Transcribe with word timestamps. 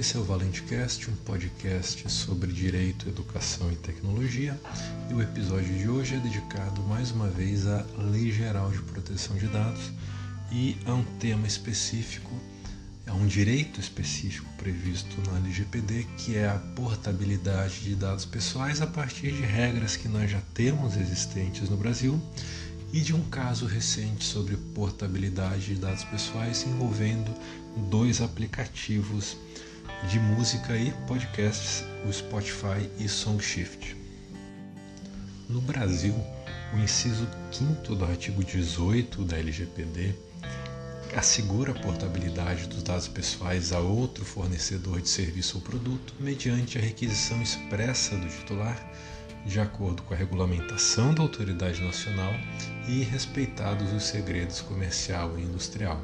Esse 0.00 0.16
é 0.16 0.18
o 0.18 0.24
ValenteCast, 0.24 1.10
um 1.10 1.14
podcast 1.26 2.10
sobre 2.10 2.50
direito, 2.50 3.06
educação 3.06 3.70
e 3.70 3.76
tecnologia. 3.76 4.58
E 5.10 5.12
o 5.12 5.20
episódio 5.20 5.76
de 5.76 5.90
hoje 5.90 6.14
é 6.14 6.18
dedicado 6.18 6.82
mais 6.84 7.10
uma 7.10 7.28
vez 7.28 7.66
à 7.66 7.84
Lei 7.98 8.32
Geral 8.32 8.70
de 8.70 8.80
Proteção 8.80 9.36
de 9.36 9.46
Dados 9.48 9.92
e 10.50 10.74
a 10.86 10.94
um 10.94 11.04
tema 11.18 11.46
específico, 11.46 12.32
a 13.06 13.12
um 13.12 13.26
direito 13.26 13.78
específico 13.78 14.48
previsto 14.56 15.20
na 15.30 15.36
LGPD, 15.36 16.06
que 16.16 16.34
é 16.34 16.48
a 16.48 16.58
portabilidade 16.74 17.80
de 17.80 17.94
dados 17.94 18.24
pessoais 18.24 18.80
a 18.80 18.86
partir 18.86 19.32
de 19.32 19.42
regras 19.42 19.96
que 19.96 20.08
nós 20.08 20.30
já 20.30 20.40
temos 20.54 20.96
existentes 20.96 21.68
no 21.68 21.76
Brasil 21.76 22.18
e 22.90 23.02
de 23.02 23.14
um 23.14 23.22
caso 23.24 23.66
recente 23.66 24.24
sobre 24.24 24.56
portabilidade 24.74 25.66
de 25.66 25.74
dados 25.74 26.04
pessoais 26.04 26.66
envolvendo 26.66 27.30
dois 27.90 28.22
aplicativos 28.22 29.36
de 30.08 30.18
música 30.18 30.76
e 30.76 30.90
podcasts, 31.06 31.84
o 32.06 32.12
Spotify 32.12 32.88
e 32.98 33.08
SongShift. 33.08 33.96
No 35.48 35.60
Brasil, 35.60 36.14
o 36.72 36.78
inciso 36.78 37.28
5 37.52 37.94
do 37.94 38.04
artigo 38.04 38.42
18 38.42 39.24
da 39.24 39.38
LGPD 39.38 40.14
assegura 41.14 41.72
a 41.72 41.78
portabilidade 41.78 42.66
dos 42.68 42.82
dados 42.82 43.08
pessoais 43.08 43.72
a 43.72 43.80
outro 43.80 44.24
fornecedor 44.24 45.00
de 45.00 45.08
serviço 45.08 45.58
ou 45.58 45.62
produto 45.62 46.14
mediante 46.18 46.78
a 46.78 46.80
requisição 46.80 47.40
expressa 47.42 48.16
do 48.16 48.28
titular, 48.28 48.78
de 49.44 49.60
acordo 49.60 50.02
com 50.02 50.14
a 50.14 50.16
regulamentação 50.16 51.12
da 51.12 51.22
autoridade 51.22 51.82
nacional 51.82 52.32
e 52.88 53.02
respeitados 53.02 53.92
os 53.92 54.04
segredos 54.04 54.60
comercial 54.60 55.38
e 55.38 55.42
industrial. 55.42 56.02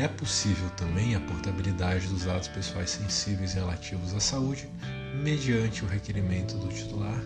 É 0.00 0.08
possível 0.08 0.70
também 0.78 1.14
a 1.14 1.20
portabilidade 1.20 2.06
dos 2.06 2.24
dados 2.24 2.48
pessoais 2.48 2.88
sensíveis 2.88 3.52
relativos 3.52 4.14
à 4.14 4.18
saúde, 4.18 4.66
mediante 5.22 5.84
o 5.84 5.86
requerimento 5.86 6.56
do 6.56 6.68
titular, 6.68 7.20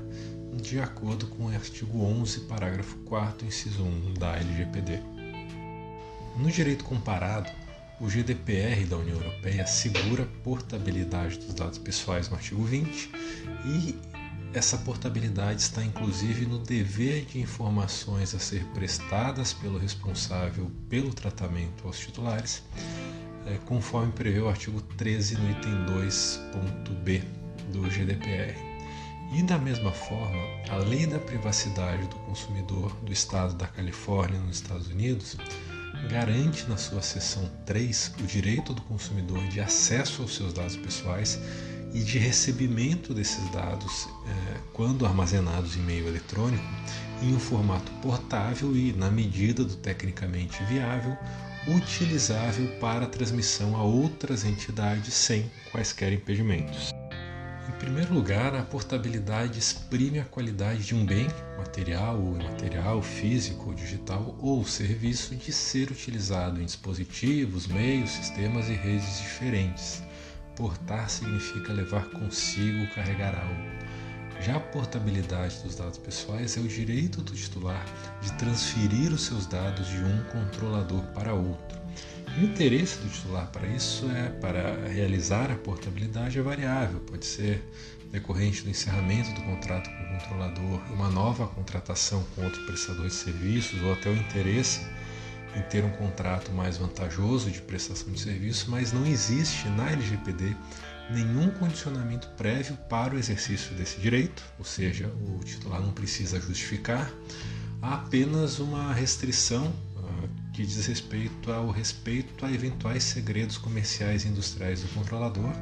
de 0.60 0.80
acordo 0.80 1.28
com 1.28 1.44
o 1.44 1.54
artigo 1.54 2.02
11, 2.02 2.40
parágrafo 2.48 2.96
4, 3.04 3.46
inciso 3.46 3.84
1 3.84 4.14
da 4.14 4.34
LGPD. 4.34 4.98
No 6.36 6.50
direito 6.50 6.82
comparado, 6.82 7.48
o 8.00 8.08
GDPR 8.08 8.84
da 8.86 8.96
União 8.96 9.18
Europeia 9.18 9.62
assegura 9.62 10.24
a 10.24 10.42
portabilidade 10.42 11.38
dos 11.38 11.54
dados 11.54 11.78
pessoais 11.78 12.28
no 12.28 12.34
artigo 12.34 12.64
20 12.64 13.08
e 13.66 13.94
essa 14.54 14.78
portabilidade 14.78 15.60
está 15.60 15.84
inclusive 15.84 16.46
no 16.46 16.58
dever 16.60 17.24
de 17.24 17.40
informações 17.40 18.34
a 18.34 18.38
ser 18.38 18.64
prestadas 18.66 19.52
pelo 19.52 19.78
responsável 19.78 20.70
pelo 20.88 21.12
tratamento 21.12 21.86
aos 21.86 21.98
titulares, 21.98 22.62
é, 23.46 23.58
conforme 23.66 24.12
prevê 24.12 24.38
o 24.38 24.48
artigo 24.48 24.80
13 24.80 25.36
no 25.36 25.50
item 25.50 25.72
2.b 25.86 27.22
do 27.72 27.90
GDPR. 27.90 28.56
E 29.32 29.42
da 29.42 29.58
mesma 29.58 29.90
forma, 29.90 30.40
a 30.70 30.76
Lei 30.76 31.06
da 31.06 31.18
Privacidade 31.18 32.06
do 32.06 32.16
Consumidor 32.18 32.94
do 33.02 33.12
Estado 33.12 33.54
da 33.54 33.66
Califórnia, 33.66 34.38
nos 34.38 34.56
Estados 34.56 34.86
Unidos, 34.86 35.36
garante 36.08 36.68
na 36.68 36.76
sua 36.76 37.02
seção 37.02 37.50
3 37.66 38.14
o 38.20 38.22
direito 38.22 38.72
do 38.72 38.82
consumidor 38.82 39.42
de 39.48 39.60
acesso 39.60 40.22
aos 40.22 40.36
seus 40.36 40.52
dados 40.52 40.76
pessoais 40.76 41.40
e 41.94 42.00
de 42.00 42.18
recebimento 42.18 43.14
desses 43.14 43.48
dados 43.50 44.08
é, 44.26 44.58
quando 44.72 45.06
armazenados 45.06 45.76
em 45.76 45.80
meio 45.80 46.08
eletrônico 46.08 46.64
em 47.22 47.32
um 47.32 47.38
formato 47.38 47.90
portável 48.02 48.76
e, 48.76 48.92
na 48.92 49.10
medida 49.10 49.64
do 49.64 49.76
tecnicamente 49.76 50.62
viável, 50.64 51.16
utilizável 51.68 52.68
para 52.80 53.06
transmissão 53.06 53.76
a 53.76 53.82
outras 53.82 54.44
entidades 54.44 55.14
sem 55.14 55.50
quaisquer 55.70 56.12
impedimentos. 56.12 56.92
Em 57.68 57.72
primeiro 57.78 58.12
lugar, 58.12 58.54
a 58.54 58.62
portabilidade 58.62 59.58
exprime 59.58 60.18
a 60.18 60.24
qualidade 60.24 60.84
de 60.84 60.94
um 60.94 61.06
bem, 61.06 61.28
material 61.56 62.20
ou 62.20 62.38
imaterial, 62.38 63.00
físico 63.02 63.68
ou 63.68 63.74
digital, 63.74 64.36
ou 64.40 64.64
serviço 64.66 65.34
de 65.34 65.52
ser 65.52 65.90
utilizado 65.90 66.60
em 66.60 66.64
dispositivos, 66.64 67.66
meios, 67.66 68.10
sistemas 68.10 68.68
e 68.68 68.72
redes 68.72 69.18
diferentes 69.18 70.02
Portar 70.56 71.08
significa 71.10 71.72
levar 71.72 72.04
consigo, 72.10 72.86
carregar 72.94 73.34
algo. 73.34 73.74
Já 74.40 74.56
a 74.56 74.60
portabilidade 74.60 75.58
dos 75.62 75.74
dados 75.74 75.98
pessoais 75.98 76.56
é 76.56 76.60
o 76.60 76.68
direito 76.68 77.22
do 77.22 77.32
titular 77.32 77.84
de 78.20 78.32
transferir 78.34 79.12
os 79.12 79.22
seus 79.22 79.46
dados 79.46 79.88
de 79.88 79.98
um 79.98 80.22
controlador 80.24 81.02
para 81.14 81.32
outro. 81.32 81.78
O 82.36 82.44
interesse 82.44 82.98
do 82.98 83.08
titular 83.08 83.46
para 83.52 83.66
isso 83.68 84.10
é 84.10 84.28
para 84.28 84.88
realizar 84.88 85.50
a 85.50 85.54
portabilidade 85.54 86.38
é 86.38 86.42
variável, 86.42 87.00
pode 87.00 87.24
ser 87.24 87.62
decorrente 88.10 88.62
do 88.62 88.70
encerramento 88.70 89.32
do 89.32 89.42
contrato 89.42 89.88
com 89.88 90.02
o 90.02 90.18
controlador, 90.18 90.80
uma 90.92 91.08
nova 91.08 91.46
contratação 91.46 92.24
com 92.34 92.44
outro 92.44 92.60
prestador 92.66 93.06
de 93.06 93.14
serviços 93.14 93.80
ou 93.82 93.92
até 93.92 94.10
o 94.10 94.16
interesse 94.16 94.80
em 95.56 95.62
ter 95.62 95.84
um 95.84 95.90
contrato 95.90 96.52
mais 96.52 96.76
vantajoso 96.76 97.50
de 97.50 97.60
prestação 97.60 98.12
de 98.12 98.20
serviço, 98.20 98.70
mas 98.70 98.92
não 98.92 99.06
existe 99.06 99.68
na 99.68 99.90
LGPD 99.90 100.54
nenhum 101.10 101.50
condicionamento 101.50 102.28
prévio 102.36 102.76
para 102.88 103.14
o 103.14 103.18
exercício 103.18 103.74
desse 103.74 104.00
direito, 104.00 104.42
ou 104.58 104.64
seja, 104.64 105.06
o 105.06 105.38
titular 105.44 105.80
não 105.80 105.92
precisa 105.92 106.40
justificar, 106.40 107.10
há 107.82 107.94
apenas 107.94 108.58
uma 108.58 108.92
restrição 108.92 109.66
uh, 109.66 110.28
que 110.52 110.64
diz 110.64 110.86
respeito 110.86 111.52
ao 111.52 111.70
respeito 111.70 112.44
a 112.44 112.50
eventuais 112.50 113.04
segredos 113.04 113.58
comerciais 113.58 114.24
e 114.24 114.28
industriais 114.28 114.80
do 114.80 114.88
controlador. 114.88 115.52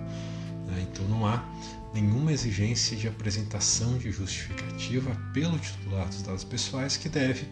Né? 0.69 0.87
Então 0.91 1.07
não 1.09 1.27
há 1.27 1.45
nenhuma 1.93 2.33
exigência 2.33 2.97
de 2.97 3.09
apresentação 3.09 3.99
de 3.99 4.11
justificativa 4.11 5.15
pelo 5.35 5.59
titular 5.59 6.07
dos 6.09 6.23
dados 6.23 6.45
pessoais 6.45 6.97
que 6.97 7.09
deve 7.09 7.47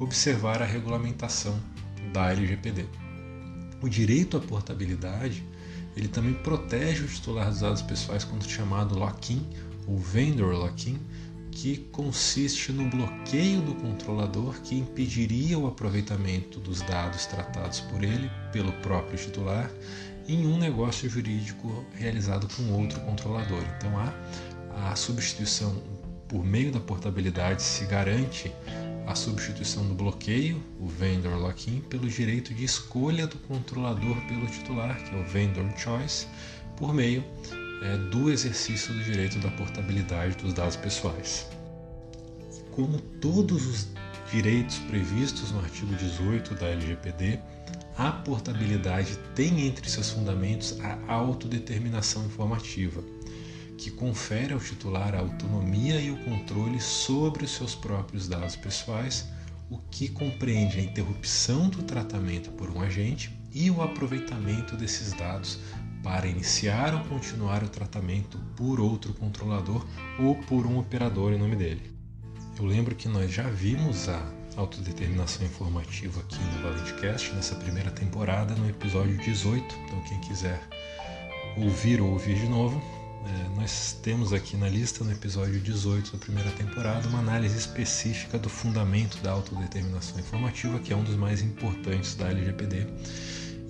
observar 0.00 0.60
a 0.62 0.64
regulamentação 0.64 1.60
da 2.12 2.32
LGPD. 2.32 2.86
O 3.80 3.88
direito 3.88 4.36
à 4.36 4.40
portabilidade 4.40 5.44
ele 5.96 6.08
também 6.08 6.34
protege 6.34 7.04
o 7.04 7.08
titular 7.08 7.48
dos 7.48 7.60
dados 7.60 7.82
pessoais 7.82 8.24
contra 8.24 8.48
o 8.48 8.50
chamado 8.50 8.98
lock-in 8.98 9.46
ou 9.86 9.98
vendor 9.98 10.54
lock-in, 10.54 10.98
que 11.50 11.76
consiste 11.92 12.72
no 12.72 12.88
bloqueio 12.88 13.60
do 13.60 13.74
controlador 13.74 14.54
que 14.62 14.76
impediria 14.76 15.58
o 15.58 15.66
aproveitamento 15.66 16.60
dos 16.60 16.80
dados 16.82 17.26
tratados 17.26 17.80
por 17.80 18.04
ele, 18.04 18.30
pelo 18.52 18.72
próprio 18.74 19.18
titular, 19.18 19.70
em 20.28 20.46
um 20.46 20.56
negócio 20.56 21.10
jurídico 21.10 21.84
realizado 21.92 22.48
com 22.54 22.72
outro 22.72 23.00
controlador. 23.00 23.62
Então 23.76 23.98
há 23.98 24.92
a 24.92 24.96
substituição 24.96 25.74
por 26.28 26.44
meio 26.44 26.70
da 26.70 26.78
portabilidade 26.78 27.62
se 27.62 27.84
garante 27.86 28.52
a 29.10 29.14
substituição 29.16 29.84
do 29.88 29.94
bloqueio, 29.94 30.62
o 30.78 30.86
vendor 30.86 31.36
lock-in, 31.36 31.80
pelo 31.80 32.08
direito 32.08 32.54
de 32.54 32.64
escolha 32.64 33.26
do 33.26 33.36
controlador 33.38 34.16
pelo 34.28 34.46
titular, 34.46 35.02
que 35.02 35.14
é 35.14 35.18
o 35.18 35.24
vendor 35.24 35.68
choice, 35.76 36.28
por 36.76 36.94
meio 36.94 37.24
é, 37.82 37.96
do 38.10 38.30
exercício 38.30 38.94
do 38.94 39.02
direito 39.02 39.40
da 39.40 39.50
portabilidade 39.50 40.36
dos 40.36 40.54
dados 40.54 40.76
pessoais. 40.76 41.48
Como 42.70 43.00
todos 43.20 43.66
os 43.66 43.88
direitos 44.30 44.78
previstos 44.78 45.50
no 45.50 45.58
artigo 45.58 45.92
18 45.96 46.54
da 46.54 46.68
LGPD, 46.68 47.40
a 47.96 48.12
portabilidade 48.12 49.18
tem 49.34 49.66
entre 49.66 49.90
seus 49.90 50.10
fundamentos 50.10 50.78
a 50.80 51.12
autodeterminação 51.12 52.24
informativa 52.26 53.02
que 53.80 53.90
confere 53.90 54.52
ao 54.52 54.60
titular 54.60 55.14
a 55.14 55.20
autonomia 55.20 55.98
e 55.98 56.10
o 56.10 56.18
controle 56.18 56.78
sobre 56.78 57.46
os 57.46 57.50
seus 57.50 57.74
próprios 57.74 58.28
dados 58.28 58.54
pessoais, 58.54 59.26
o 59.70 59.78
que 59.90 60.06
compreende 60.08 60.78
a 60.78 60.82
interrupção 60.82 61.70
do 61.70 61.82
tratamento 61.82 62.50
por 62.50 62.68
um 62.68 62.82
agente 62.82 63.34
e 63.50 63.70
o 63.70 63.80
aproveitamento 63.80 64.76
desses 64.76 65.14
dados 65.14 65.58
para 66.02 66.26
iniciar 66.26 66.92
ou 66.94 67.00
continuar 67.04 67.64
o 67.64 67.70
tratamento 67.70 68.38
por 68.54 68.78
outro 68.78 69.14
controlador 69.14 69.86
ou 70.18 70.34
por 70.34 70.66
um 70.66 70.78
operador 70.78 71.32
em 71.32 71.38
nome 71.38 71.56
dele. 71.56 71.90
Eu 72.58 72.66
lembro 72.66 72.94
que 72.94 73.08
nós 73.08 73.32
já 73.32 73.48
vimos 73.48 74.10
a 74.10 74.30
autodeterminação 74.56 75.46
informativa 75.46 76.20
aqui 76.20 76.38
no 76.38 76.62
ValenteCast, 76.62 77.32
nessa 77.32 77.54
primeira 77.54 77.90
temporada, 77.90 78.54
no 78.54 78.68
episódio 78.68 79.16
18. 79.16 79.74
Então, 79.86 80.02
quem 80.02 80.20
quiser 80.20 80.60
ouvir 81.56 82.00
ou 82.02 82.10
ouvir 82.10 82.36
de 82.36 82.46
novo, 82.46 82.99
é, 83.26 83.60
nós 83.60 83.98
temos 84.02 84.32
aqui 84.32 84.56
na 84.56 84.68
lista, 84.68 85.04
no 85.04 85.12
episódio 85.12 85.60
18 85.60 86.12
da 86.12 86.18
primeira 86.18 86.50
temporada, 86.52 87.06
uma 87.08 87.18
análise 87.18 87.58
específica 87.58 88.38
do 88.38 88.48
fundamento 88.48 89.18
da 89.22 89.32
autodeterminação 89.32 90.18
informativa, 90.18 90.78
que 90.78 90.92
é 90.92 90.96
um 90.96 91.04
dos 91.04 91.16
mais 91.16 91.42
importantes 91.42 92.14
da 92.14 92.28
LGPD. 92.28 92.86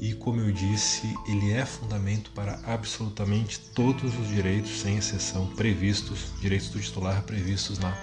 E, 0.01 0.15
como 0.15 0.41
eu 0.41 0.51
disse, 0.53 1.03
ele 1.27 1.53
é 1.53 1.67
fundamento 1.67 2.31
para 2.31 2.61
absolutamente 2.65 3.61
todos 3.75 4.19
os 4.19 4.29
direitos, 4.29 4.81
sem 4.81 4.97
exceção, 4.97 5.47
previstos, 5.49 6.33
direitos 6.41 6.69
do 6.71 6.81
titular 6.81 7.23
previstos 7.23 7.79
na 7.79 7.95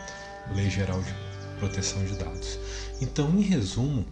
Lei 0.54 0.70
Geral 0.70 1.02
de 1.02 1.14
Proteção 1.60 2.04
de 2.06 2.14
Dados. 2.16 2.60
Então, 3.02 3.30
em 3.38 3.42
resumo, 3.42 4.06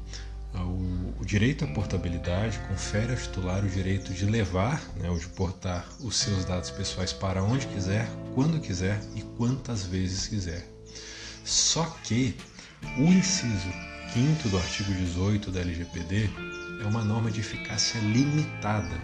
o 0.64 1.26
direito 1.26 1.66
à 1.66 1.68
portabilidade 1.68 2.60
confere 2.68 3.12
ao 3.12 3.18
titular 3.18 3.64
o 3.64 3.68
direito 3.68 4.14
de 4.14 4.26
levar 4.26 4.82
né, 4.96 5.10
ou 5.10 5.18
de 5.18 5.28
portar 5.28 5.88
os 6.00 6.18
seus 6.18 6.46
dados 6.46 6.70
pessoais 6.70 7.12
para 7.12 7.44
onde 7.44 7.68
quiser, 7.68 8.08
quando 8.34 8.60
quiser 8.60 9.00
e 9.16 9.22
quantas 9.38 9.86
vezes 9.86 10.28
quiser. 10.28 10.66
Só 11.44 11.84
que 12.04 12.36
o 12.98 13.04
inciso 13.04 13.70
5 14.14 14.50
do 14.50 14.58
artigo 14.58 14.94
18 14.94 15.52
da 15.52 15.62
LGPD 15.62 16.30
é 16.82 16.86
uma 16.86 17.04
norma 17.04 17.32
de 17.32 17.40
eficácia 17.40 18.00
limitada, 18.00 18.96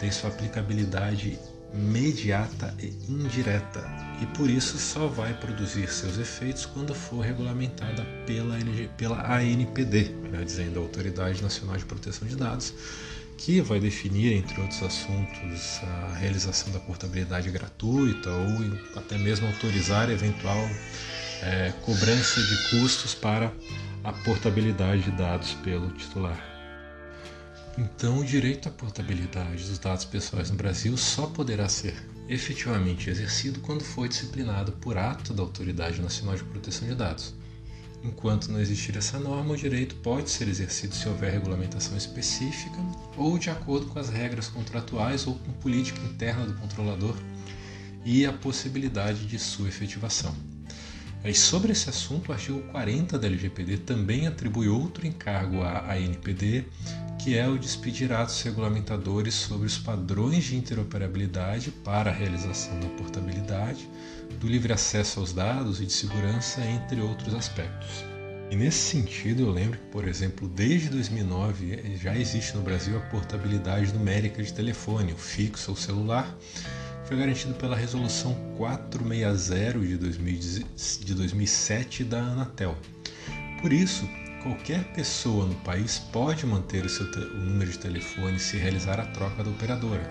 tem 0.00 0.10
sua 0.10 0.30
aplicabilidade 0.30 1.38
imediata 1.74 2.74
e 2.80 2.92
indireta 3.08 3.84
e 4.20 4.26
por 4.26 4.48
isso 4.48 4.78
só 4.78 5.06
vai 5.06 5.34
produzir 5.34 5.88
seus 5.88 6.18
efeitos 6.18 6.66
quando 6.66 6.94
for 6.94 7.20
regulamentada 7.20 8.04
pela, 8.26 8.56
pela 8.96 9.36
ANPD, 9.36 10.10
melhor 10.22 10.44
dizendo, 10.44 10.78
a 10.78 10.82
Autoridade 10.82 11.42
Nacional 11.42 11.76
de 11.76 11.84
Proteção 11.84 12.26
de 12.26 12.36
Dados, 12.36 12.74
que 13.36 13.60
vai 13.60 13.78
definir, 13.78 14.32
entre 14.32 14.60
outros 14.60 14.82
assuntos, 14.82 15.80
a 15.82 16.16
realização 16.16 16.72
da 16.72 16.80
portabilidade 16.80 17.50
gratuita 17.50 18.30
ou 18.30 18.98
até 19.00 19.16
mesmo 19.16 19.46
autorizar 19.46 20.10
eventual 20.10 20.68
é, 21.42 21.72
cobrança 21.82 22.42
de 22.42 22.70
custos 22.70 23.14
para 23.14 23.52
a 24.02 24.12
portabilidade 24.12 25.02
de 25.02 25.10
dados 25.12 25.54
pelo 25.62 25.90
titular. 25.92 26.57
Então, 27.80 28.18
o 28.18 28.24
direito 28.24 28.68
à 28.68 28.72
portabilidade 28.72 29.64
dos 29.64 29.78
dados 29.78 30.04
pessoais 30.04 30.50
no 30.50 30.56
Brasil 30.56 30.96
só 30.96 31.28
poderá 31.28 31.68
ser 31.68 31.94
efetivamente 32.28 33.08
exercido 33.08 33.60
quando 33.60 33.84
for 33.84 34.08
disciplinado 34.08 34.72
por 34.72 34.98
ato 34.98 35.32
da 35.32 35.44
Autoridade 35.44 36.02
Nacional 36.02 36.34
de 36.34 36.42
Proteção 36.42 36.88
de 36.88 36.96
Dados. 36.96 37.32
Enquanto 38.02 38.50
não 38.50 38.60
existir 38.60 38.96
essa 38.96 39.20
norma, 39.20 39.54
o 39.54 39.56
direito 39.56 39.94
pode 39.96 40.28
ser 40.28 40.48
exercido 40.48 40.92
se 40.92 41.08
houver 41.08 41.30
regulamentação 41.32 41.96
específica 41.96 42.78
ou 43.16 43.38
de 43.38 43.48
acordo 43.48 43.86
com 43.86 44.00
as 44.00 44.08
regras 44.08 44.48
contratuais 44.48 45.24
ou 45.28 45.36
com 45.36 45.52
política 45.52 46.00
interna 46.02 46.46
do 46.46 46.54
controlador 46.54 47.14
e 48.04 48.26
a 48.26 48.32
possibilidade 48.32 49.24
de 49.24 49.38
sua 49.38 49.68
efetivação. 49.68 50.34
E 51.24 51.34
sobre 51.34 51.72
esse 51.72 51.90
assunto, 51.90 52.30
o 52.30 52.32
artigo 52.32 52.60
40 52.70 53.18
da 53.18 53.26
LGPD 53.26 53.78
também 53.78 54.26
atribui 54.26 54.68
outro 54.68 55.06
encargo 55.06 55.62
à 55.62 55.92
ANPD, 55.92 56.64
que 57.18 57.36
é 57.36 57.46
o 57.48 57.58
de 57.58 57.66
expedir 57.66 58.12
atos 58.12 58.40
regulamentadores 58.42 59.34
sobre 59.34 59.66
os 59.66 59.76
padrões 59.76 60.44
de 60.44 60.56
interoperabilidade 60.56 61.70
para 61.70 62.10
a 62.10 62.14
realização 62.14 62.78
da 62.80 62.88
portabilidade, 62.90 63.88
do 64.40 64.46
livre 64.46 64.72
acesso 64.72 65.18
aos 65.20 65.32
dados 65.32 65.80
e 65.80 65.86
de 65.86 65.92
segurança, 65.92 66.64
entre 66.64 67.00
outros 67.00 67.34
aspectos. 67.34 68.04
E 68.50 68.56
nesse 68.56 68.78
sentido, 68.78 69.42
eu 69.42 69.50
lembro 69.50 69.78
que, 69.78 69.86
por 69.86 70.08
exemplo, 70.08 70.48
desde 70.48 70.88
2009 70.88 71.96
já 72.00 72.16
existe 72.16 72.56
no 72.56 72.62
Brasil 72.62 72.96
a 72.96 73.00
portabilidade 73.00 73.92
numérica 73.92 74.42
de 74.42 74.54
telefone, 74.54 75.12
o 75.12 75.18
fixo 75.18 75.72
ou 75.72 75.76
celular, 75.76 76.34
foi 77.08 77.16
garantido 77.16 77.54
pela 77.54 77.74
Resolução 77.74 78.34
460 78.58 81.02
de 81.02 81.14
2007 81.14 82.04
da 82.04 82.18
Anatel. 82.18 82.76
Por 83.62 83.72
isso, 83.72 84.06
qualquer 84.42 84.84
pessoa 84.92 85.46
no 85.46 85.54
país 85.54 85.98
pode 85.98 86.44
manter 86.44 86.84
o, 86.84 86.88
seu 86.88 87.06
o 87.06 87.38
número 87.38 87.70
de 87.70 87.78
telefone 87.78 88.38
se 88.38 88.58
realizar 88.58 89.00
a 89.00 89.06
troca 89.06 89.42
da 89.42 89.48
operadora. 89.48 90.02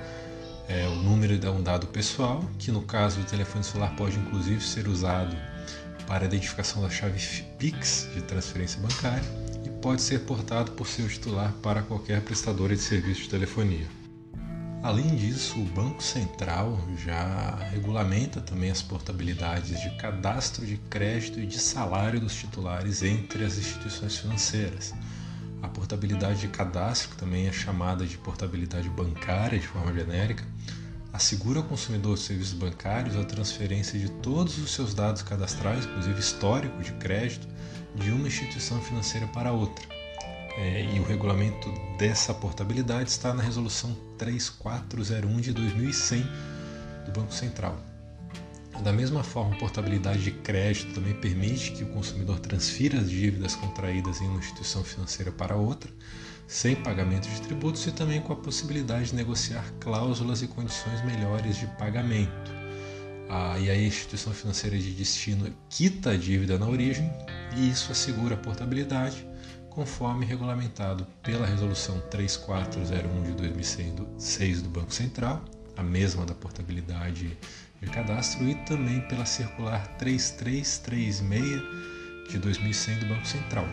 É, 0.67 0.87
o 0.87 0.95
número 0.95 1.39
é 1.45 1.51
um 1.51 1.61
dado 1.61 1.85
pessoal, 1.85 2.43
que 2.57 2.71
no 2.71 2.81
caso 2.81 3.19
do 3.19 3.27
telefone 3.27 3.63
celular 3.63 3.95
pode 3.95 4.17
inclusive 4.17 4.65
ser 4.65 4.87
usado 4.87 5.37
para 6.07 6.25
identificação 6.25 6.81
da 6.81 6.89
chave 6.89 7.19
PIX 7.59 8.09
de 8.15 8.23
transferência 8.23 8.81
bancária 8.81 9.23
e 9.63 9.69
pode 9.69 10.01
ser 10.01 10.21
portado 10.21 10.71
por 10.71 10.87
seu 10.87 11.07
titular 11.07 11.53
para 11.61 11.83
qualquer 11.83 12.21
prestadora 12.21 12.75
de 12.75 12.81
serviço 12.81 13.21
de 13.21 13.29
telefonia. 13.29 13.85
Além 14.83 15.15
disso, 15.15 15.59
o 15.59 15.65
Banco 15.65 16.01
Central 16.01 16.79
já 17.03 17.55
regulamenta 17.71 18.39
também 18.39 18.69
as 18.69 18.81
portabilidades 18.81 19.81
de 19.81 19.89
cadastro 19.97 20.65
de 20.65 20.77
crédito 20.89 21.39
e 21.39 21.47
de 21.47 21.59
salário 21.59 22.19
dos 22.19 22.35
titulares 22.35 23.01
entre 23.01 23.43
as 23.43 23.57
instituições 23.57 24.17
financeiras. 24.17 24.93
A 25.63 25.67
portabilidade 25.67 26.41
de 26.41 26.47
cadastro, 26.47 27.09
que 27.09 27.17
também 27.17 27.47
é 27.47 27.51
chamada 27.51 28.05
de 28.05 28.17
portabilidade 28.19 28.87
bancária 28.89 29.59
de 29.59 29.67
forma 29.67 29.91
genérica, 29.91 30.45
assegura 31.11 31.59
ao 31.59 31.65
consumidor 31.65 32.15
de 32.15 32.21
serviços 32.21 32.53
bancários 32.53 33.15
a 33.17 33.23
transferência 33.23 33.99
de 33.99 34.09
todos 34.21 34.59
os 34.59 34.71
seus 34.71 34.93
dados 34.93 35.23
cadastrais, 35.23 35.85
inclusive 35.85 36.19
histórico 36.19 36.83
de 36.83 36.91
crédito, 36.93 37.47
de 37.95 38.11
uma 38.11 38.27
instituição 38.27 38.79
financeira 38.79 39.25
para 39.27 39.51
outra 39.51 39.96
é, 40.57 40.83
e 40.83 40.99
o 40.99 41.03
regulamento 41.03 41.71
dessa 41.99 42.33
portabilidade 42.33 43.11
está 43.11 43.31
na 43.31 43.43
Resolução 43.43 43.95
3401 44.17 45.39
de 45.39 45.53
2100 45.53 46.23
do 47.05 47.11
Banco 47.11 47.31
Central. 47.31 47.79
Da 48.83 48.91
mesma 48.91 49.23
forma, 49.23 49.55
a 49.55 49.59
portabilidade 49.59 50.23
de 50.23 50.31
crédito 50.31 50.93
também 50.93 51.13
permite 51.13 51.71
que 51.71 51.83
o 51.83 51.87
consumidor 51.87 52.39
transfira 52.39 52.99
as 52.99 53.09
dívidas 53.09 53.55
contraídas 53.55 54.19
em 54.19 54.27
uma 54.27 54.39
instituição 54.39 54.83
financeira 54.83 55.31
para 55.31 55.55
outra, 55.55 55.91
sem 56.47 56.75
pagamento 56.75 57.27
de 57.27 57.41
tributos 57.41 57.85
e 57.85 57.91
também 57.91 58.21
com 58.21 58.33
a 58.33 58.35
possibilidade 58.35 59.09
de 59.09 59.15
negociar 59.15 59.63
cláusulas 59.79 60.41
e 60.41 60.47
condições 60.47 61.03
melhores 61.05 61.57
de 61.57 61.67
pagamento. 61.77 62.51
Ah, 63.29 63.59
e 63.59 63.69
aí 63.69 63.83
a 63.83 63.87
instituição 63.87 64.33
financeira 64.33 64.77
de 64.77 64.91
destino 64.91 65.53
quita 65.69 66.11
a 66.11 66.17
dívida 66.17 66.57
na 66.57 66.67
origem 66.67 67.11
e 67.55 67.69
isso 67.69 67.91
assegura 67.91 68.35
a 68.35 68.37
portabilidade 68.37 69.27
conforme 69.77 70.25
regulamentado 70.25 71.05
pela 71.21 71.45
Resolução 71.45 72.01
3401 72.09 73.21
de 73.21 73.31
2006 73.33 74.63
do 74.63 74.69
Banco 74.69 74.91
Central, 74.91 75.45
a 75.75 75.83
mesma 75.83 76.25
da 76.25 76.33
portabilidade 76.33 77.37
de 77.79 77.87
cadastro, 77.91 78.43
e 78.49 78.55
também 78.65 79.01
pela 79.01 79.23
Circular 79.23 79.85
3336 79.99 81.61
de 82.27 82.39
2100 82.39 82.99
do 83.01 83.05
Banco 83.05 83.27
Central. 83.27 83.67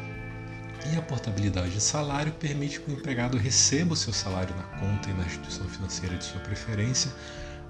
E 0.93 0.95
a 0.95 1.01
portabilidade 1.01 1.71
de 1.71 1.81
salário 1.81 2.33
permite 2.33 2.81
que 2.81 2.91
o 2.91 2.95
empregado 2.95 3.39
receba 3.39 3.95
o 3.95 3.97
seu 3.97 4.13
salário 4.13 4.55
na 4.57 4.65
conta 4.79 5.09
e 5.09 5.15
na 5.15 5.25
instituição 5.25 5.67
financeira 5.71 6.19
de 6.19 6.25
sua 6.25 6.41
preferência, 6.43 7.11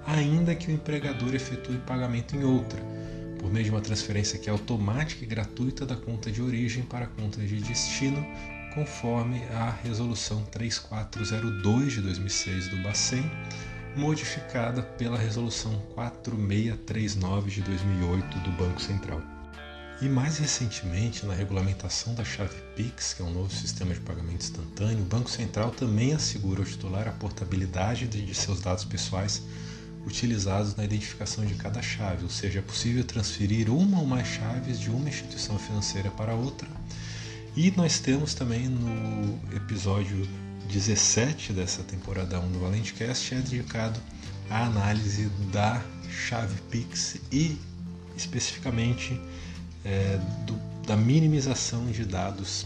ainda 0.05 0.53
que 0.53 0.69
o 0.69 0.73
empregador 0.73 1.33
efetue 1.33 1.77
pagamento 1.87 2.35
em 2.35 2.43
outra, 2.43 2.81
por 3.45 3.53
meio 3.53 3.65
de 3.65 3.69
uma 3.69 3.81
transferência 3.81 4.39
que 4.39 4.49
é 4.49 4.51
automática 4.51 5.23
e 5.23 5.27
gratuita 5.27 5.85
da 5.85 5.95
conta 5.95 6.31
de 6.31 6.41
origem 6.41 6.81
para 6.81 7.05
a 7.05 7.07
conta 7.07 7.39
de 7.39 7.61
destino, 7.61 8.25
conforme 8.73 9.39
a 9.53 9.69
Resolução 9.83 10.43
3402 10.45 11.93
de 11.93 12.01
2006 12.01 12.69
do 12.69 12.81
Bacen, 12.81 13.23
modificada 13.95 14.81
pela 14.81 15.15
Resolução 15.15 15.79
4639 15.93 17.51
de 17.51 17.61
2008 17.61 18.39
do 18.39 18.51
Banco 18.53 18.81
Central. 18.81 19.21
E 20.01 20.09
mais 20.09 20.39
recentemente, 20.39 21.23
na 21.23 21.35
regulamentação 21.35 22.15
da 22.15 22.25
chave 22.25 22.59
Pix, 22.75 23.13
que 23.13 23.21
é 23.21 23.25
um 23.25 23.31
novo 23.31 23.53
sistema 23.53 23.93
de 23.93 23.99
pagamento 23.99 24.43
instantâneo, 24.43 25.03
o 25.03 25.05
Banco 25.05 25.29
Central 25.29 25.69
também 25.69 26.15
assegura 26.15 26.61
ao 26.61 26.65
titular 26.65 27.07
a 27.07 27.11
portabilidade 27.11 28.07
de 28.07 28.33
seus 28.33 28.59
dados 28.59 28.85
pessoais 28.85 29.43
utilizados 30.05 30.75
na 30.75 30.83
identificação 30.83 31.45
de 31.45 31.55
cada 31.55 31.81
chave, 31.81 32.23
ou 32.23 32.29
seja, 32.29 32.59
é 32.59 32.61
possível 32.61 33.03
transferir 33.03 33.69
uma 33.69 33.99
ou 33.99 34.05
mais 34.05 34.27
chaves 34.27 34.79
de 34.79 34.89
uma 34.89 35.09
instituição 35.09 35.57
financeira 35.57 36.11
para 36.11 36.33
outra. 36.33 36.67
E 37.55 37.71
nós 37.71 37.99
temos 37.99 38.33
também 38.33 38.67
no 38.67 39.39
episódio 39.55 40.27
17 40.69 41.53
dessa 41.53 41.83
temporada 41.83 42.39
1 42.39 42.51
do 42.51 42.59
ValenteCast 42.59 43.33
é 43.33 43.37
dedicado 43.39 43.99
à 44.49 44.65
análise 44.65 45.29
da 45.51 45.81
chave 46.09 46.55
Pix 46.69 47.17
e 47.31 47.57
especificamente 48.17 49.19
é, 49.83 50.19
do, 50.45 50.59
da 50.85 50.95
minimização 50.95 51.85
de 51.87 52.03
dados 52.05 52.65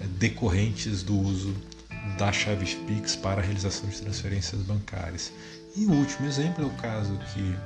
é, 0.00 0.06
decorrentes 0.18 1.02
do 1.02 1.18
uso 1.18 1.54
da 2.18 2.32
chave 2.32 2.74
Pix 2.86 3.16
para 3.16 3.40
a 3.40 3.44
realização 3.44 3.88
de 3.88 4.00
transferências 4.00 4.60
bancárias. 4.62 5.32
E 5.76 5.84
o 5.84 5.92
último 5.92 6.26
exemplo 6.26 6.64
é 6.64 6.66
o 6.66 6.70
caso 6.76 7.18
que 7.32 7.56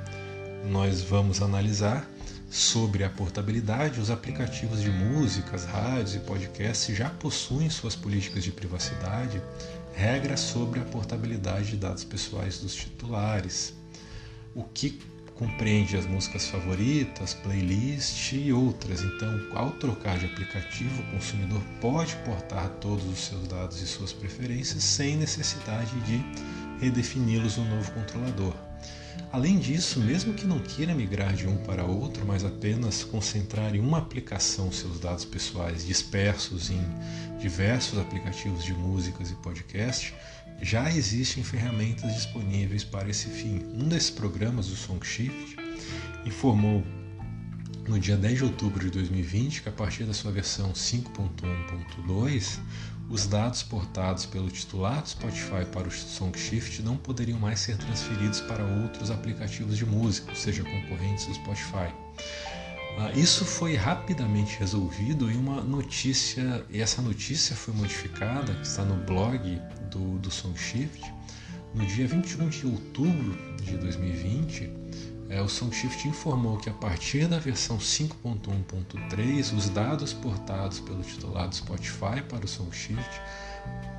nós 0.69 1.01
vamos 1.01 1.41
analisar 1.41 2.07
sobre 2.49 3.03
a 3.03 3.09
portabilidade. 3.09 3.99
Os 3.99 4.11
aplicativos 4.11 4.81
de 4.81 4.91
músicas, 4.91 5.65
rádios 5.65 6.15
e 6.15 6.19
podcasts 6.19 6.95
já 6.95 7.09
possuem 7.09 7.69
suas 7.69 7.95
políticas 7.95 8.43
de 8.43 8.51
privacidade, 8.51 9.41
regras 9.95 10.39
sobre 10.39 10.79
a 10.79 10.83
portabilidade 10.83 11.71
de 11.71 11.77
dados 11.77 12.03
pessoais 12.03 12.59
dos 12.59 12.75
titulares, 12.75 13.73
o 14.53 14.63
que 14.63 14.99
compreende 15.35 15.97
as 15.97 16.05
músicas 16.05 16.47
favoritas, 16.47 17.33
playlist 17.33 18.33
e 18.33 18.53
outras. 18.53 19.01
Então, 19.01 19.47
ao 19.55 19.71
trocar 19.71 20.19
de 20.19 20.25
aplicativo, 20.25 21.01
o 21.01 21.11
consumidor 21.11 21.61
pode 21.81 22.15
portar 22.17 22.69
todos 22.79 23.05
os 23.05 23.25
seus 23.25 23.47
dados 23.47 23.81
e 23.81 23.87
suas 23.87 24.13
preferências 24.13 24.83
sem 24.83 25.17
necessidade 25.17 25.99
de 26.01 26.23
redefini-los 26.83 27.57
no 27.57 27.65
novo 27.65 27.91
controlador. 27.91 28.53
Além 29.31 29.57
disso, 29.57 29.99
mesmo 29.99 30.33
que 30.33 30.45
não 30.45 30.59
queira 30.59 30.93
migrar 30.93 31.33
de 31.33 31.47
um 31.47 31.57
para 31.57 31.83
outro, 31.83 32.25
mas 32.25 32.43
apenas 32.43 33.03
concentrar 33.03 33.75
em 33.75 33.79
uma 33.79 33.99
aplicação 33.99 34.71
seus 34.71 34.99
dados 34.99 35.25
pessoais 35.25 35.85
dispersos 35.85 36.69
em 36.69 36.81
diversos 37.39 37.97
aplicativos 37.99 38.63
de 38.63 38.73
músicas 38.73 39.31
e 39.31 39.35
podcast, 39.35 40.13
já 40.61 40.91
existem 40.91 41.43
ferramentas 41.43 42.13
disponíveis 42.13 42.83
para 42.83 43.09
esse 43.09 43.27
fim. 43.27 43.65
Um 43.73 43.87
desses 43.87 44.09
programas, 44.11 44.69
o 44.69 44.75
SongShift, 44.75 45.57
informou 46.25 46.83
no 47.87 47.99
dia 47.99 48.15
10 48.15 48.37
de 48.37 48.43
outubro 48.45 48.79
de 48.85 48.91
2020 48.91 49.63
que 49.63 49.69
a 49.69 49.71
partir 49.71 50.05
da 50.05 50.13
sua 50.13 50.31
versão 50.31 50.71
5.1.2 50.71 52.59
os 53.13 53.27
dados 53.27 53.61
portados 53.61 54.25
pelo 54.25 54.49
titular 54.49 54.99
do 55.03 55.09
Spotify 55.09 55.63
para 55.71 55.87
o 55.87 55.91
SongShift 55.91 56.81
não 56.81 56.97
poderiam 56.97 57.39
mais 57.39 57.59
ser 57.59 57.77
transferidos 57.77 58.41
para 58.41 58.65
outros 58.65 59.11
aplicativos 59.11 59.77
de 59.77 59.85
música, 59.85 60.31
ou 60.31 60.35
seja, 60.35 60.63
concorrentes 60.63 61.27
do 61.27 61.35
Spotify. 61.35 61.93
Ah, 62.97 63.11
isso 63.13 63.45
foi 63.45 63.75
rapidamente 63.75 64.57
resolvido 64.57 65.29
em 65.29 65.37
uma 65.37 65.61
notícia, 65.61 66.65
e 66.71 66.81
essa 66.81 67.03
notícia 67.03 67.55
foi 67.55 67.75
modificada, 67.75 68.51
que 68.55 68.65
está 68.65 68.83
no 68.83 68.95
blog 69.05 69.61
do, 69.91 70.17
do 70.17 70.31
SongShift, 70.31 71.03
no 71.75 71.85
dia 71.85 72.07
21 72.07 72.49
de 72.49 72.65
outubro 72.65 73.37
de 73.57 73.77
2020, 73.77 74.71
é, 75.33 75.41
o 75.41 75.49
SongShift 75.49 76.07
informou 76.07 76.57
que 76.57 76.69
a 76.69 76.73
partir 76.73 77.27
da 77.27 77.39
versão 77.39 77.79
5.1.3, 77.79 79.57
os 79.57 79.67
dados 79.67 80.13
portados 80.13 80.79
pelo 80.79 81.01
titular 81.01 81.49
do 81.49 81.55
Spotify 81.55 82.21
para 82.29 82.45
o 82.45 82.47
SongShift 82.47 83.19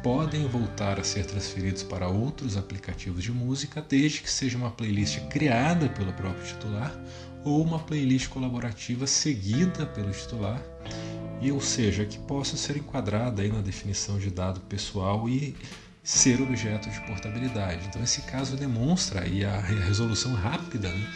podem 0.01 0.47
voltar 0.47 1.01
a 1.01 1.03
ser 1.03 1.27
transferidos 1.27 1.83
para 1.83 2.07
outros 2.07 2.57
aplicativos 2.57 3.25
de 3.25 3.33
música, 3.33 3.85
desde 3.87 4.21
que 4.21 4.31
seja 4.31 4.57
uma 4.57 4.71
playlist 4.71 5.19
criada 5.29 5.89
pelo 5.89 6.13
próprio 6.13 6.47
titular 6.47 6.97
ou 7.45 7.63
uma 7.63 7.81
playlist 7.81 8.29
colaborativa 8.29 9.07
seguida 9.07 9.87
pelo 9.87 10.13
titular, 10.13 10.63
e 11.41 11.51
ou 11.51 11.61
seja, 11.61 12.05
que 12.05 12.19
possa 12.19 12.57
ser 12.57 12.77
enquadrada 12.77 13.43
aí 13.43 13.51
na 13.51 13.61
definição 13.61 14.19
de 14.19 14.31
dado 14.31 14.61
pessoal 14.61 15.29
e 15.29 15.57
ser 16.05 16.43
objeto 16.43 16.91
de 16.91 17.01
portabilidade. 17.01 17.87
Então 17.89 18.03
esse 18.03 18.21
caso 18.23 18.57
demonstra 18.57 19.27
e 19.27 19.43
a 19.43 19.59
resolução 19.59 20.35
rápida 20.35 20.91
né, 20.91 21.13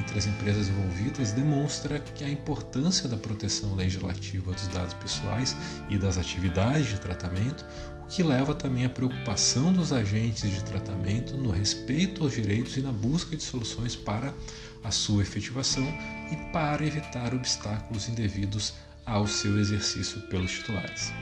entre 0.00 0.18
as 0.18 0.26
empresas 0.26 0.68
envolvidas 0.68 1.30
demonstra 1.30 2.00
que 2.00 2.24
a 2.24 2.28
importância 2.28 3.08
da 3.08 3.16
proteção 3.16 3.74
legislativa 3.76 4.52
dos 4.52 4.66
dados 4.68 4.94
pessoais 4.94 5.56
e 5.88 5.96
das 5.96 6.18
atividades 6.18 6.88
de 6.88 6.98
tratamento, 6.98 7.64
o 8.02 8.06
que 8.06 8.22
leva 8.22 8.52
também 8.52 8.84
à 8.84 8.90
preocupação 8.90 9.72
dos 9.72 9.92
agentes 9.92 10.50
de 10.50 10.64
tratamento 10.64 11.36
no 11.36 11.50
respeito 11.50 12.24
aos 12.24 12.34
direitos 12.34 12.76
e 12.76 12.80
na 12.80 12.92
busca 12.92 13.36
de 13.36 13.42
soluções 13.42 13.94
para 13.94 14.34
a 14.82 14.90
sua 14.90 15.22
efetivação 15.22 15.86
e 16.32 16.52
para 16.52 16.84
evitar 16.84 17.32
obstáculos 17.32 18.08
indevidos 18.08 18.74
ao 19.06 19.26
seu 19.26 19.58
exercício 19.58 20.20
pelos 20.22 20.50
titulares. 20.50 21.12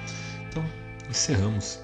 Então, 0.49 0.65
encerramos 1.09 1.79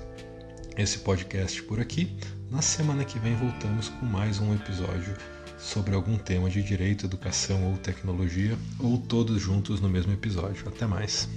esse 0.77 0.99
podcast 0.99 1.63
por 1.63 1.81
aqui. 1.81 2.17
Na 2.51 2.63
semana 2.63 3.05
que 3.05 3.19
vem 3.19 3.35
voltamos 3.35 3.89
com 3.89 4.07
mais 4.07 4.39
um 4.39 4.55
episódio 4.55 5.17
sobre 5.59 5.95
algum 5.95 6.17
tema 6.17 6.51
de 6.51 6.63
direito, 6.63 7.07
educação 7.07 7.65
ou 7.65 7.77
tecnologia, 7.79 8.57
ou 8.79 8.99
todos 8.99 9.41
juntos 9.41 9.81
no 9.81 9.89
mesmo 9.89 10.13
episódio. 10.13 10.69
Até 10.69 10.87
mais. 10.87 11.29